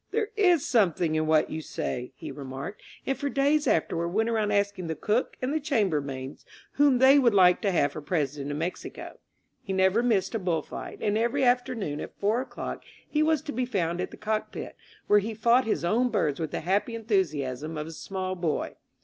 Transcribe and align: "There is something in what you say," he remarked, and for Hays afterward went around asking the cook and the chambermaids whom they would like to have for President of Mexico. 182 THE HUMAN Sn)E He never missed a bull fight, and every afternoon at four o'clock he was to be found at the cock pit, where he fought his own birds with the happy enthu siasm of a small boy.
"There 0.09 0.29
is 0.35 0.65
something 0.65 1.13
in 1.13 1.27
what 1.27 1.51
you 1.51 1.61
say," 1.61 2.11
he 2.15 2.31
remarked, 2.31 2.81
and 3.05 3.15
for 3.15 3.29
Hays 3.29 3.67
afterward 3.67 4.07
went 4.07 4.29
around 4.29 4.51
asking 4.51 4.87
the 4.87 4.95
cook 4.95 5.37
and 5.43 5.53
the 5.53 5.59
chambermaids 5.59 6.43
whom 6.71 6.97
they 6.97 7.19
would 7.19 7.35
like 7.35 7.61
to 7.61 7.69
have 7.69 7.91
for 7.91 8.01
President 8.01 8.49
of 8.49 8.57
Mexico. 8.57 9.19
182 9.67 9.67
THE 9.67 9.67
HUMAN 9.67 9.67
Sn)E 9.67 9.67
He 9.67 9.73
never 9.73 10.15
missed 10.15 10.33
a 10.33 10.39
bull 10.39 10.61
fight, 10.63 10.97
and 11.01 11.19
every 11.19 11.43
afternoon 11.43 11.99
at 11.99 12.17
four 12.19 12.41
o'clock 12.41 12.81
he 13.07 13.21
was 13.21 13.43
to 13.43 13.51
be 13.51 13.63
found 13.67 14.01
at 14.01 14.09
the 14.09 14.17
cock 14.17 14.51
pit, 14.51 14.75
where 15.05 15.19
he 15.19 15.35
fought 15.35 15.65
his 15.65 15.85
own 15.85 16.09
birds 16.09 16.39
with 16.39 16.49
the 16.49 16.61
happy 16.61 16.97
enthu 16.97 17.21
siasm 17.23 17.79
of 17.79 17.85
a 17.85 17.91
small 17.91 18.33
boy. 18.33 18.73